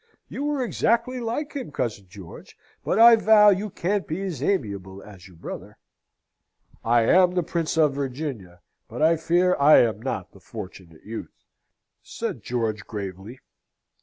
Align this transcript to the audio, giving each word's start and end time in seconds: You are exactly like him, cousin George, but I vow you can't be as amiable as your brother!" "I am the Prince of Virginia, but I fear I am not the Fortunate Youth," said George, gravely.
You 0.27 0.49
are 0.49 0.63
exactly 0.63 1.19
like 1.19 1.53
him, 1.55 1.71
cousin 1.71 2.07
George, 2.09 2.57
but 2.83 2.97
I 2.97 3.15
vow 3.17 3.49
you 3.51 3.69
can't 3.69 4.07
be 4.07 4.23
as 4.23 4.41
amiable 4.41 5.03
as 5.03 5.27
your 5.27 5.37
brother!" 5.37 5.77
"I 6.83 7.03
am 7.03 7.35
the 7.35 7.43
Prince 7.43 7.77
of 7.77 7.93
Virginia, 7.93 8.61
but 8.89 9.03
I 9.03 9.15
fear 9.15 9.55
I 9.59 9.77
am 9.81 10.01
not 10.01 10.31
the 10.31 10.39
Fortunate 10.39 11.03
Youth," 11.03 11.45
said 12.01 12.41
George, 12.41 12.87
gravely. 12.87 13.41